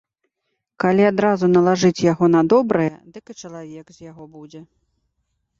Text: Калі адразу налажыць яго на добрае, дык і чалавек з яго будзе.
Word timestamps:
Калі 0.83 1.03
адразу 1.11 1.49
налажыць 1.57 2.05
яго 2.11 2.25
на 2.37 2.41
добрае, 2.53 2.89
дык 3.19 3.25
і 3.35 3.39
чалавек 3.45 3.85
з 3.99 4.05
яго 4.11 4.23
будзе. 4.39 4.59